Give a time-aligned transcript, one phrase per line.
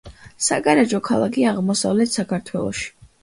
[0.45, 2.89] საგარეჯო, ქალაქი აღმოსავლეთ საქართველოში.